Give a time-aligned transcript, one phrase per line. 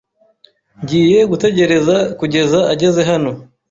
[0.81, 3.31] Ngiye gutegereza kugeza ageze hano.